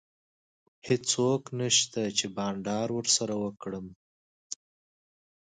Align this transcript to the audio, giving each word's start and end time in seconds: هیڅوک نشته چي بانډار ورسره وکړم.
هیڅوک 0.87 1.41
نشته 1.59 2.01
چي 2.17 2.25
بانډار 2.35 2.87
ورسره 2.97 3.33
وکړم. 3.43 3.85